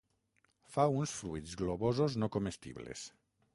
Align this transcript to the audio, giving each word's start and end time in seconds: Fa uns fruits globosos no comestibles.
Fa 0.75 0.85
uns 1.01 1.13
fruits 1.17 1.53
globosos 1.61 2.19
no 2.25 2.33
comestibles. 2.39 3.07